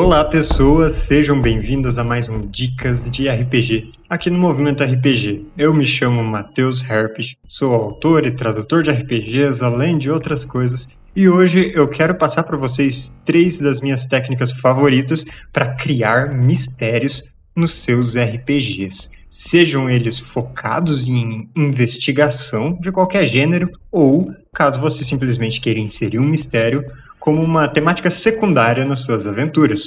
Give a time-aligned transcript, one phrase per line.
[0.00, 5.44] Olá pessoas, sejam bem-vindas a mais um Dicas de RPG aqui no Movimento RPG.
[5.58, 10.88] Eu me chamo Matheus Herpes, sou autor e tradutor de RPGs, além de outras coisas,
[11.16, 17.24] e hoje eu quero passar para vocês três das minhas técnicas favoritas para criar mistérios
[17.56, 19.10] nos seus RPGs.
[19.28, 26.24] Sejam eles focados em investigação de qualquer gênero, ou caso você simplesmente queira inserir um
[26.24, 26.84] mistério
[27.28, 29.82] como uma temática secundária nas suas aventuras.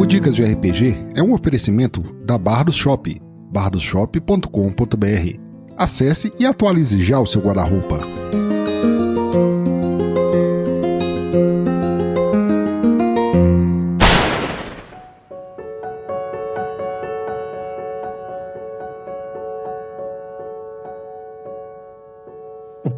[0.00, 5.38] O Dicas de RPG é um oferecimento da Bardos Shop, bardosshop.com.br.
[5.78, 8.00] Acesse e atualize já o seu guarda-roupa.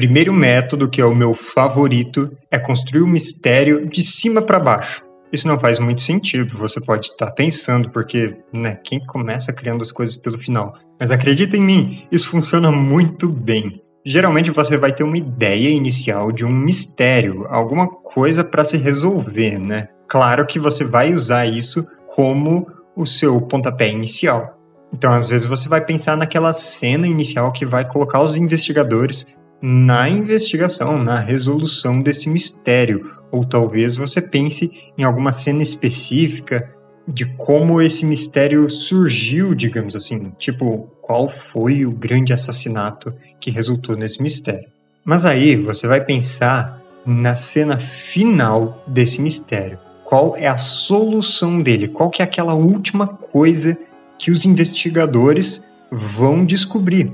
[0.00, 5.02] Primeiro método, que é o meu favorito, é construir o mistério de cima para baixo.
[5.30, 9.92] Isso não faz muito sentido, você pode estar pensando, porque né, quem começa criando as
[9.92, 10.72] coisas pelo final?
[10.98, 13.82] Mas acredita em mim, isso funciona muito bem.
[14.06, 19.58] Geralmente você vai ter uma ideia inicial de um mistério, alguma coisa para se resolver,
[19.58, 19.88] né?
[20.08, 21.84] Claro que você vai usar isso
[22.16, 24.58] como o seu pontapé inicial.
[24.94, 29.26] Então, às vezes, você vai pensar naquela cena inicial que vai colocar os investigadores
[29.62, 33.10] na investigação, na resolução desse mistério.
[33.30, 36.68] Ou talvez você pense em alguma cena específica
[37.06, 40.32] de como esse mistério surgiu, digamos assim.
[40.38, 44.68] Tipo, qual foi o grande assassinato que resultou nesse mistério.
[45.04, 49.78] Mas aí você vai pensar na cena final desse mistério.
[50.04, 51.88] Qual é a solução dele?
[51.88, 53.76] Qual que é aquela última coisa
[54.18, 57.10] que os investigadores vão descobrir?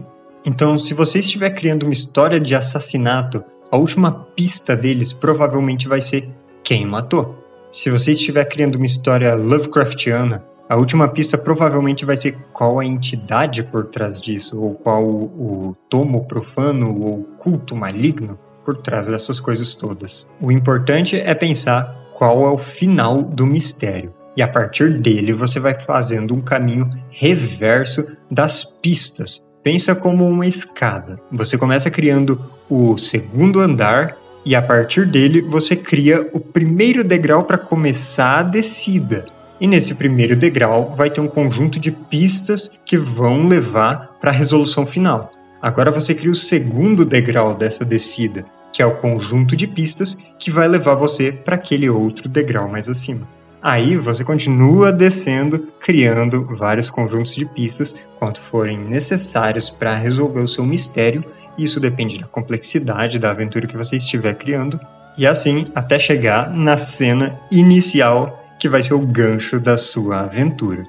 [0.46, 6.00] Então, se você estiver criando uma história de assassinato, a última pista deles provavelmente vai
[6.00, 6.30] ser
[6.62, 7.44] quem matou.
[7.72, 12.84] Se você estiver criando uma história Lovecraftiana, a última pista provavelmente vai ser qual a
[12.84, 19.40] entidade por trás disso, ou qual o, tomo profano ou culto maligno por trás dessas
[19.40, 20.30] coisas todas.
[20.40, 24.14] O importante é pensar qual é o final do mistério.
[24.36, 30.46] E a partir dele você vai fazendo um caminho reverso das pistas Pensa como uma
[30.46, 31.18] escada.
[31.32, 32.40] Você começa criando
[32.70, 38.42] o segundo andar e a partir dele você cria o primeiro degrau para começar a
[38.44, 39.26] descida.
[39.60, 44.34] E nesse primeiro degrau vai ter um conjunto de pistas que vão levar para a
[44.34, 45.32] resolução final.
[45.60, 50.48] Agora você cria o segundo degrau dessa descida, que é o conjunto de pistas que
[50.48, 53.26] vai levar você para aquele outro degrau mais acima.
[53.66, 60.46] Aí você continua descendo, criando vários conjuntos de pistas quanto forem necessários para resolver o
[60.46, 61.24] seu mistério.
[61.58, 64.78] Isso depende da complexidade da aventura que você estiver criando.
[65.18, 70.84] E assim até chegar na cena inicial, que vai ser o gancho da sua aventura.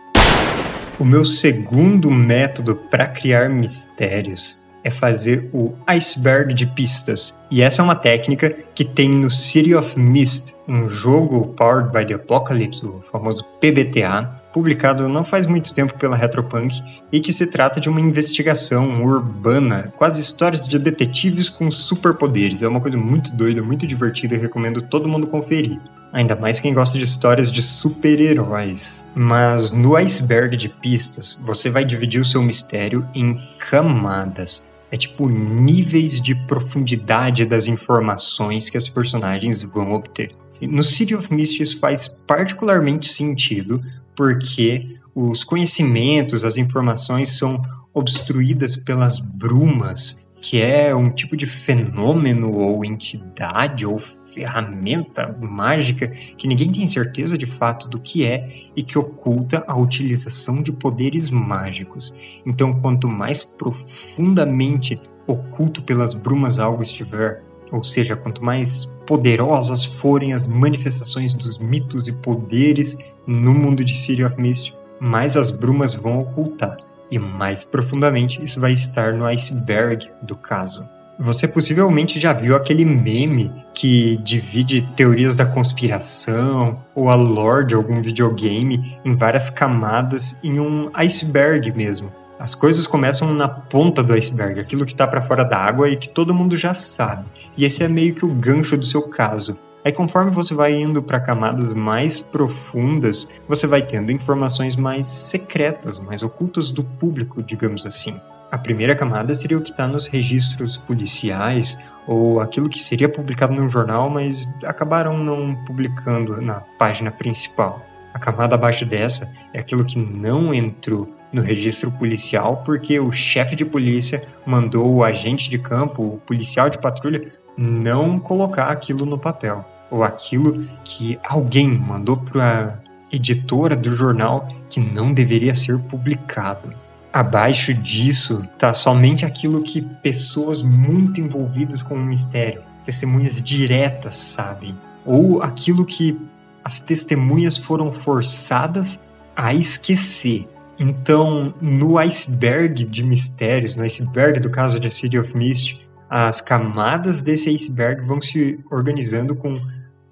[1.00, 7.38] O meu segundo método para criar mistérios é fazer o iceberg de pistas.
[7.52, 12.06] E essa é uma técnica que tem no City of Mist, um jogo powered by
[12.06, 16.74] the Apocalypse, o famoso PBTA, publicado não faz muito tempo pela Retropunk
[17.12, 22.62] e que se trata de uma investigação urbana, quase histórias de detetives com superpoderes.
[22.62, 25.78] É uma coisa muito doida, muito divertida e recomendo todo mundo conferir.
[26.14, 29.06] Ainda mais quem gosta de histórias de super-heróis.
[29.14, 33.38] Mas no iceberg de pistas, você vai dividir o seu mistério em
[33.70, 34.66] camadas.
[34.92, 40.32] É tipo níveis de profundidade das informações que os personagens vão obter.
[40.62, 43.82] No City of Mist isso faz particularmente sentido
[44.16, 47.62] porque os conhecimentos, as informações são
[47.94, 54.02] obstruídas pelas brumas, que é um tipo de fenômeno ou entidade ou
[54.38, 59.76] ferramenta mágica que ninguém tem certeza de fato do que é e que oculta a
[59.76, 62.14] utilização de poderes mágicos.
[62.46, 67.42] Então, quanto mais profundamente oculto pelas brumas algo estiver,
[67.72, 72.96] ou seja, quanto mais poderosas forem as manifestações dos mitos e poderes
[73.26, 76.78] no mundo de City of Mist, mais as brumas vão ocultar.
[77.10, 80.88] E mais profundamente isso vai estar no iceberg do caso.
[81.20, 87.74] Você possivelmente já viu aquele meme que divide teorias da conspiração ou a lore de
[87.74, 92.12] algum videogame em várias camadas em um iceberg mesmo.
[92.40, 95.98] As coisas começam na ponta do iceberg, aquilo que está para fora da água e
[95.98, 97.26] que todo mundo já sabe.
[97.58, 99.58] E esse é meio que o gancho do seu caso.
[99.84, 105.98] Aí conforme você vai indo para camadas mais profundas, você vai tendo informações mais secretas,
[105.98, 108.20] mais ocultas do público, digamos assim.
[108.50, 111.78] A primeira camada seria o que está nos registros policiais
[112.08, 117.82] ou aquilo que seria publicado no jornal, mas acabaram não publicando na página principal.
[118.14, 123.54] A camada abaixo dessa é aquilo que não entrou no registro policial porque o chefe
[123.54, 129.18] de polícia mandou o agente de campo, o policial de patrulha, não colocar aquilo no
[129.18, 129.66] papel.
[129.92, 132.80] Ou aquilo que alguém mandou para
[133.12, 136.87] a editora do jornal que não deveria ser publicado.
[137.12, 144.76] Abaixo disso está somente aquilo que pessoas muito envolvidas com o mistério, testemunhas diretas, sabem.
[145.06, 146.20] Ou aquilo que
[146.64, 149.00] as testemunhas foram forçadas
[149.36, 150.48] a esquecer.
[150.78, 157.22] Então, no iceberg de mistérios, no iceberg do caso de City of Mist, as camadas
[157.22, 159.60] desse iceberg vão se organizando com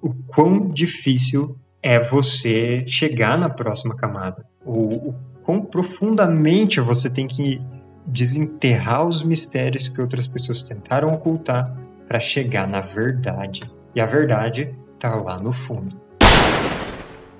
[0.02, 4.46] o quão difícil é você chegar na próxima camada.
[4.66, 5.16] O, o
[5.46, 7.62] quão profundamente você tem que
[8.06, 11.76] desenterrar os mistérios que outras pessoas tentaram ocultar
[12.08, 13.62] para chegar na verdade.
[13.96, 15.96] E a verdade está lá no fundo.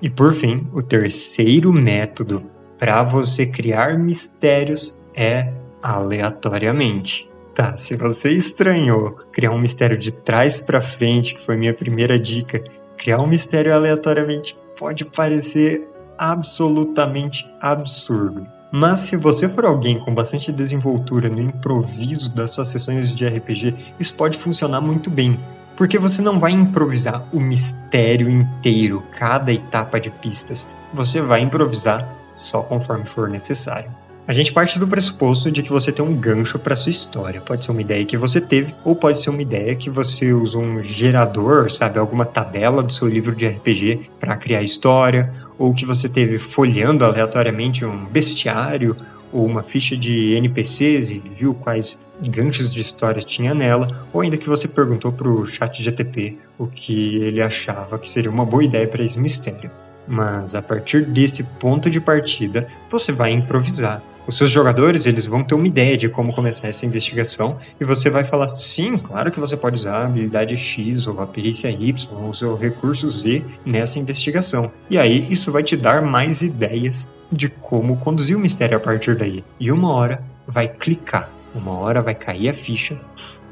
[0.02, 2.44] E por fim, o terceiro método
[2.78, 7.30] para você criar mistérios é aleatoriamente.
[7.56, 12.20] Tá, se você estranhou criar um mistério de trás para frente, que foi minha primeira
[12.20, 12.62] dica,
[12.98, 15.88] criar um mistério aleatoriamente pode parecer
[16.18, 18.48] absolutamente absurdo.
[18.72, 23.76] Mas se você for alguém com bastante desenvoltura no improviso das suas sessões de RPG,
[24.00, 25.40] isso pode funcionar muito bem,
[25.78, 30.68] porque você não vai improvisar o mistério inteiro, cada etapa de pistas.
[30.94, 33.90] Você vai improvisar só conforme for necessário.
[34.28, 37.40] A gente parte do pressuposto de que você tem um gancho para sua história.
[37.40, 40.58] Pode ser uma ideia que você teve, ou pode ser uma ideia que você usa
[40.58, 45.86] um gerador, sabe, alguma tabela do seu livro de RPG para criar história, ou que
[45.86, 48.98] você teve folheando aleatoriamente um bestiário
[49.32, 54.38] ou uma ficha de NPCs e viu quais ganchos de história tinha nela, ou ainda
[54.38, 58.64] que você perguntou para o chat GTP o que ele achava que seria uma boa
[58.64, 59.70] ideia para esse mistério.
[60.08, 65.44] Mas a partir desse ponto de partida, você vai improvisar os seus jogadores eles vão
[65.44, 69.40] ter uma ideia de como começar essa investigação e você vai falar sim, claro que
[69.40, 73.44] você pode usar a habilidade X ou a perícia Y ou o seu recurso Z
[73.66, 74.72] nessa investigação.
[74.90, 79.16] E aí isso vai te dar mais ideias de como conduzir o mistério a partir
[79.16, 79.44] daí.
[79.60, 82.98] E uma hora vai clicar, uma hora vai cair a ficha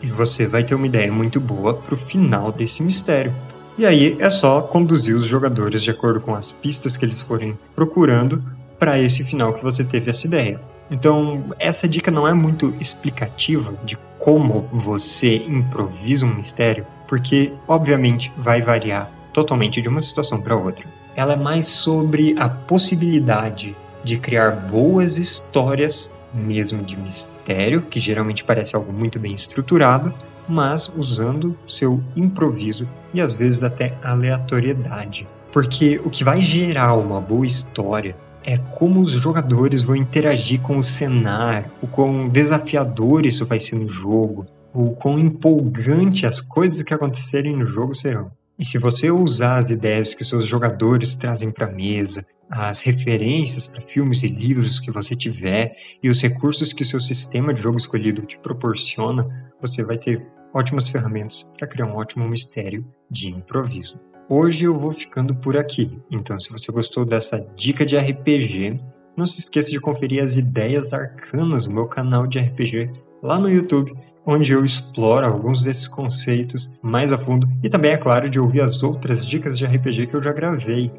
[0.01, 3.33] e você vai ter uma ideia muito boa para o final desse mistério.
[3.77, 7.57] E aí é só conduzir os jogadores de acordo com as pistas que eles forem
[7.75, 8.43] procurando
[8.83, 10.59] para esse final que você teve essa ideia.
[10.91, 18.29] Então, essa dica não é muito explicativa de como você improvisa um mistério, porque obviamente
[18.37, 20.85] vai variar totalmente de uma situação para outra.
[21.15, 28.43] Ela é mais sobre a possibilidade de criar boas histórias, mesmo de mistério, que geralmente
[28.43, 30.13] parece algo muito bem estruturado,
[30.45, 35.25] mas usando seu improviso e às vezes até aleatoriedade.
[35.53, 38.13] Porque o que vai gerar uma boa história
[38.43, 43.75] é como os jogadores vão interagir com o cenário, o quão desafiador isso vai ser
[43.75, 48.31] no jogo, o quão empolgante as coisas que acontecerem no jogo serão.
[48.57, 53.65] E se você usar as ideias que seus jogadores trazem para a mesa, as referências
[53.65, 57.77] para filmes e livros que você tiver e os recursos que seu sistema de jogo
[57.77, 63.99] escolhido te proporciona, você vai ter ótimas ferramentas para criar um ótimo mistério de improviso.
[64.29, 65.99] Hoje eu vou ficando por aqui.
[66.09, 68.79] Então, se você gostou dessa dica de RPG,
[69.17, 73.49] não se esqueça de conferir as ideias arcanas no meu canal de RPG lá no
[73.49, 73.93] YouTube,
[74.25, 78.61] onde eu exploro alguns desses conceitos mais a fundo e também, é claro, de ouvir
[78.61, 80.91] as outras dicas de RPG que eu já gravei.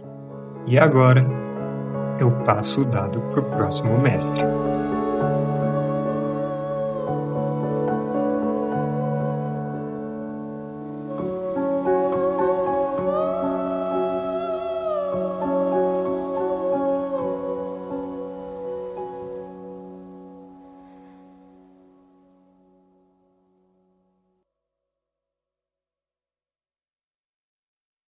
[0.67, 1.27] E agora,
[2.21, 4.74] eu passo o dado para o próximo mestre.